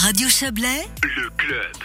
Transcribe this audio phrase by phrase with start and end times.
[0.00, 1.76] Radio Chablais, le club.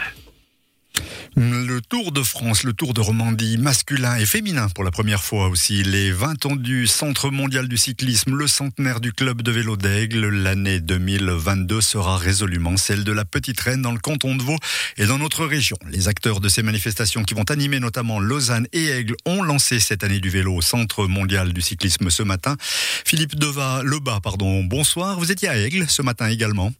[1.35, 5.47] Le Tour de France, le Tour de Romandie masculin et féminin pour la première fois
[5.47, 5.81] aussi.
[5.81, 10.28] Les 20 ans du Centre mondial du cyclisme, le centenaire du club de vélo d'Aigle.
[10.29, 14.59] L'année 2022 sera résolument celle de la Petite Reine dans le canton de Vaud
[14.97, 15.77] et dans notre région.
[15.89, 20.04] Les acteurs de ces manifestations qui vont animer notamment Lausanne et Aigle ont lancé cette
[20.04, 22.57] année du vélo au Centre mondial du cyclisme ce matin.
[23.05, 25.18] Philippe Deva, Lebas, pardon, bonsoir.
[25.18, 26.71] Vous étiez à Aigle ce matin également.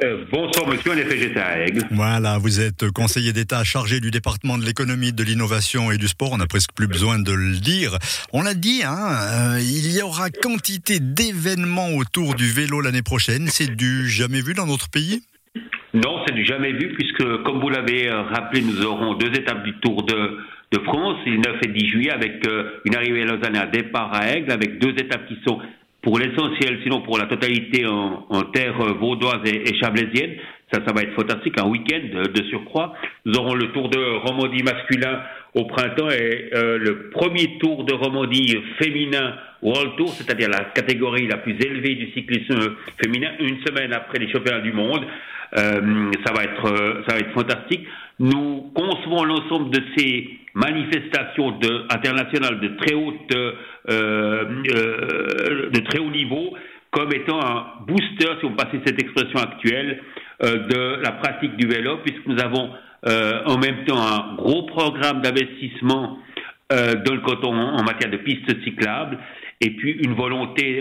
[0.00, 1.82] Euh, bonsoir monsieur, en effet j'étais à Aigle.
[1.90, 6.30] Voilà, vous êtes conseiller d'État chargé du département de l'économie, de l'innovation et du sport.
[6.32, 7.98] On n'a presque plus besoin de le dire.
[8.32, 13.48] On l'a dit, hein, euh, il y aura quantité d'événements autour du vélo l'année prochaine.
[13.48, 15.22] C'est du jamais vu dans notre pays?
[15.94, 19.64] Non, c'est du jamais vu puisque, comme vous l'avez euh, rappelé, nous aurons deux étapes
[19.64, 20.38] du Tour de,
[20.70, 22.46] de France, le 9 et 10 juillet, avec
[22.84, 25.58] une arrivée à Lausanne et un départ à Aigle, avec deux étapes qui sont
[26.08, 30.36] pour l'essentiel, sinon pour la totalité en, terre vaudoise et, et, chablaisienne.
[30.72, 32.94] Ça, ça va être fantastique, un week-end de, surcroît.
[33.24, 35.20] Nous aurons le Tour de Romandie masculin
[35.54, 41.26] au printemps et euh, le premier Tour de Romandie féminin World Tour, c'est-à-dire la catégorie
[41.26, 45.04] la plus élevée du cyclisme féminin, une semaine après les championnats du monde.
[45.56, 47.86] Euh, ça va être, euh, ça va être fantastique.
[48.18, 53.52] Nous concevons l'ensemble de ces manifestations de, internationales de très haute, euh,
[53.88, 56.54] euh, de très haut niveau
[56.90, 60.00] comme étant un booster, si on passait cette expression actuelle,
[60.40, 62.70] de la pratique du vélo, puisque nous avons
[63.06, 66.18] euh, en même temps un gros programme d'investissement
[66.72, 69.18] euh, dans le canton en matière de pistes cyclables,
[69.60, 70.80] et puis une volonté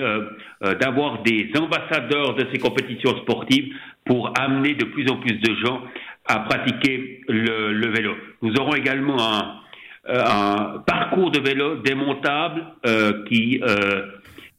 [0.80, 3.74] d'avoir des ambassadeurs de ces compétitions sportives
[4.06, 5.82] pour amener de plus en plus de gens
[6.28, 8.14] à pratiquer le, le vélo.
[8.44, 9.62] Nous aurons également un,
[10.08, 14.04] un parcours de vélo démontable euh, qui euh,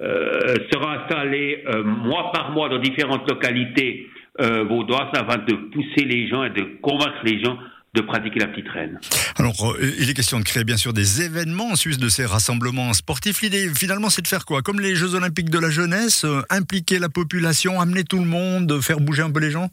[0.00, 4.06] euh, sera installé mois par mois dans différentes localités
[4.38, 7.58] vaudoises afin de pousser les gens et de convaincre les gens
[7.94, 9.00] de pratiquer la petite reine.
[9.36, 12.92] Alors, il est question de créer bien sûr des événements en Suisse de ces rassemblements
[12.92, 13.40] sportifs.
[13.40, 14.60] L'idée finalement c'est de faire quoi?
[14.62, 19.00] Comme les Jeux olympiques de la jeunesse, impliquer la population, amener tout le monde, faire
[19.00, 19.70] bouger un peu les gens?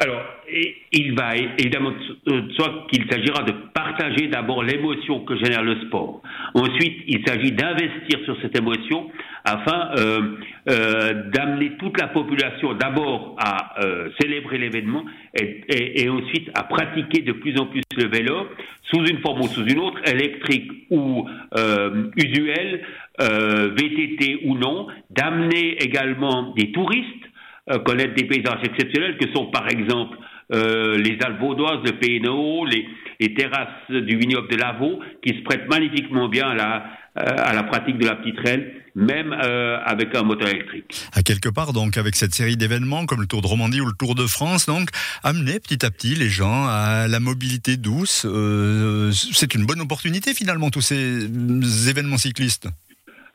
[0.00, 0.22] Alors,
[0.92, 1.92] il va évidemment
[2.56, 6.20] soit qu'il s'agira de partager d'abord l'émotion que génère le sport.
[6.54, 9.10] Ensuite, il s'agit d'investir sur cette émotion
[9.44, 10.36] afin euh,
[10.70, 17.32] euh, d'amener toute la population d'abord à euh, célébrer l'événement et, ensuite à pratiquer de
[17.32, 18.48] plus en plus le vélo
[18.84, 22.82] sous une forme ou sous une autre, électrique ou euh, usuelle,
[23.18, 27.33] VTT ou non, d'amener également des touristes euh,
[27.84, 30.16] connaître des paysages exceptionnels que sont par exemple
[30.52, 32.86] euh, les Alpes vaudoises, le Pénéo, les,
[33.18, 36.84] les, terrasses du vignoble de Lavaux, qui se prêtent magnifiquement bien à la,
[37.18, 38.64] euh, pratique de la petite reine,
[38.94, 40.94] même euh, avec un moteur électrique.
[41.14, 43.94] À quelque part, donc, avec cette série d'événements comme le Tour de Romandie ou le
[43.98, 44.90] Tour de France, donc,
[45.22, 48.26] amener petit à petit les gens à la mobilité douce.
[48.28, 51.26] Euh, c'est une bonne opportunité finalement, tous ces
[51.88, 52.68] événements cyclistes.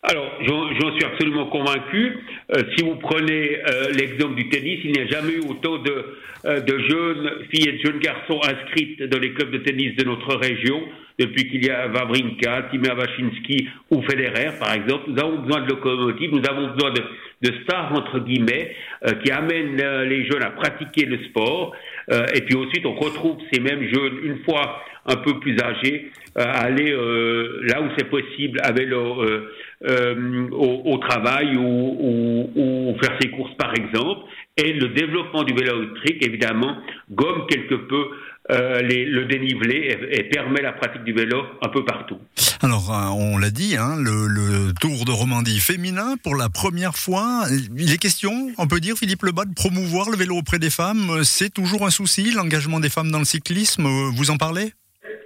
[0.02, 2.20] Alors, j'en suis absolument convaincu.
[2.56, 6.06] Euh, si vous prenez euh, l'exemple du tennis, il n'y a jamais eu autant de,
[6.46, 10.06] euh, de, jeunes filles et de jeunes garçons inscrites dans les clubs de tennis de
[10.06, 10.82] notre région
[11.20, 15.04] depuis qu'il y a Wawrinka, Timea Wachinski ou Federer, par exemple.
[15.10, 17.04] Nous avons besoin de locomotives, nous avons besoin de,
[17.42, 18.74] de stars, entre guillemets,
[19.22, 21.76] qui amènent les jeunes à pratiquer le sport.
[22.10, 26.62] et puis ensuite, on retrouve ces mêmes jeunes, une fois un peu plus âgés, à
[26.62, 29.22] aller là où c'est possible à vélo
[29.86, 34.22] euh, au, au, travail ou, ou, ou, faire ses courses par exemple.
[34.58, 36.76] Et le développement du vélo électrique, évidemment,
[37.10, 38.10] gomme quelque peu
[38.52, 42.18] euh, les, le dénivelé et, et, permet la pratique du vélo un peu partout.
[42.62, 46.96] Alors, euh, on l'a dit, hein, le, le, Tour de Romandie féminin, pour la première
[46.96, 47.46] fois,
[47.78, 51.24] il est question, on peut dire, Philippe Lebas, de promouvoir le vélo auprès des femmes.
[51.24, 53.88] C'est toujours un souci, l'engagement des femmes dans le cyclisme.
[54.14, 54.74] Vous en parlez?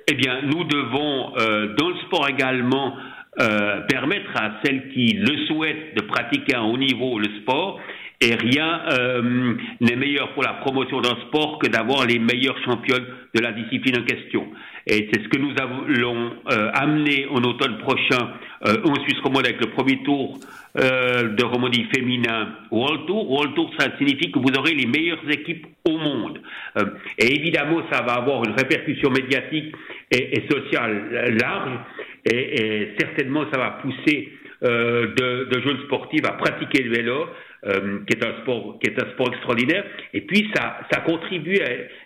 [0.08, 2.94] Eh bien, nous devons, euh, dans le sport également,
[3.41, 7.79] euh, permettre à celles qui le souhaitent de pratiquer à un haut niveau le sport.
[8.21, 13.06] Et rien euh, n'est meilleur pour la promotion d'un sport que d'avoir les meilleures championnes
[13.33, 14.47] de la discipline en question.
[14.88, 18.30] Et c'est ce que nous allons euh, amener en automne prochain
[18.65, 20.39] euh, en Suisse romande avec le premier tour
[20.79, 23.29] euh, de Romandie féminin World Tour.
[23.29, 26.39] World Tour, ça signifie que vous aurez les meilleures équipes au monde.
[26.77, 26.86] Euh,
[27.18, 29.75] et évidemment, ça va avoir une répercussion médiatique
[30.12, 31.79] et sociale large.
[32.25, 34.30] Et, et, certainement, ça va pousser
[34.62, 37.28] de, de jeunes sportifs à pratiquer le vélo
[37.66, 39.86] euh, qui est un sport qui est un sport extraordinaire.
[40.14, 41.60] Et puis ça ça contribue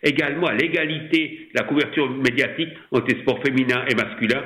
[0.04, 4.44] également à l'égalité, la couverture médiatique entre les sports féminins et masculins.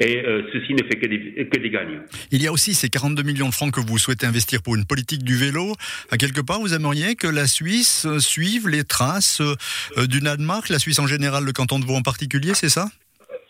[0.00, 2.00] Et, et ceci ne fait que des, que des gagnants.
[2.30, 4.86] Il y a aussi ces 42 millions de francs que vous souhaitez investir pour une
[4.86, 5.74] politique du vélo.
[6.10, 9.42] À quelque part, vous aimeriez que la Suisse suive les traces
[10.08, 12.88] du Danemark, la Suisse en général, le canton de Vaud en particulier, c'est ça?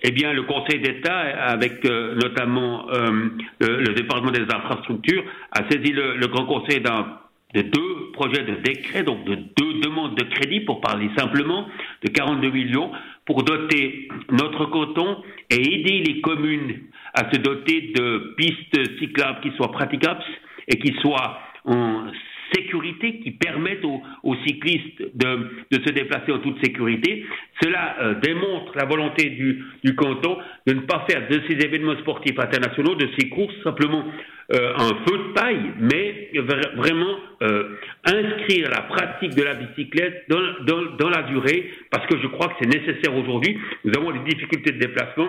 [0.06, 5.92] Eh bien, le Conseil d'État, avec euh, notamment euh, le, département des infrastructures, a saisi
[5.92, 10.82] le, Grand Conseil de deux projets de décret, donc de deux demandes de crédit, pour
[10.82, 11.66] parler simplement,
[12.02, 12.92] de 42 millions,
[13.24, 16.80] pour doter notre canton et aider les communes
[17.14, 20.22] à se doter de pistes cyclables qui soient praticables
[20.68, 22.08] et qui soient en
[22.54, 27.24] sécurité qui permettent aux, cyclistes de, se déplacer en toute sécurité.
[27.62, 32.38] Cela euh, démontre la volonté du, canton de ne pas faire de ces événements sportifs
[32.38, 34.04] internationaux, de ces courses, simplement
[34.52, 36.30] euh, un feu de paille, mais
[36.76, 42.48] vraiment euh, inscrire la pratique de la bicyclette dans, la durée, parce que je crois
[42.48, 43.58] que c'est nécessaire aujourd'hui.
[43.84, 45.28] Nous avons des difficultés de déplacement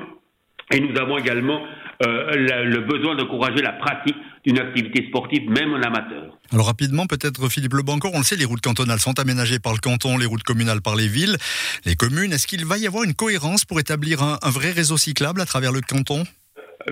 [0.73, 1.61] et nous avons également
[2.05, 6.37] euh, le besoin d'encourager la pratique d'une activité sportive, même en amateur.
[6.51, 9.79] Alors rapidement, peut-être Philippe Lebancourt, on le sait, les routes cantonales sont aménagées par le
[9.79, 11.37] canton, les routes communales par les villes,
[11.85, 12.31] les communes.
[12.31, 15.71] Est-ce qu'il va y avoir une cohérence pour établir un, vrai réseau cyclable à travers
[15.71, 16.23] le canton?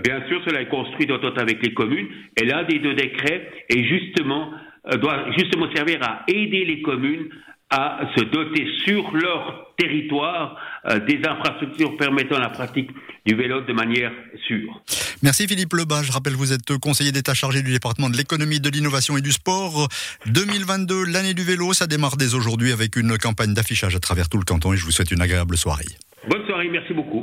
[0.03, 2.07] Bien sûr, cela est construit d'entente avec les communes.
[2.41, 4.51] Et l'un des deux décrets est justement,
[4.91, 7.29] euh, doit justement servir à aider les communes
[7.73, 10.55] à se doter sur leur territoire
[10.85, 12.91] euh, des infrastructures permettant la pratique
[13.25, 14.11] du vélo de manière
[14.45, 14.79] sûre.
[15.23, 16.03] Merci Philippe Lebas.
[16.03, 19.31] Je rappelle, vous êtes conseiller d'État chargé du département de l'économie, de l'innovation et du
[19.31, 19.87] sport.
[20.27, 24.37] 2022, l'année du vélo, ça démarre dès aujourd'hui avec une campagne d'affichage à travers tout
[24.37, 25.85] le canton et je vous souhaite une agréable soirée.
[26.29, 27.22] Bonne soirée, merci beaucoup.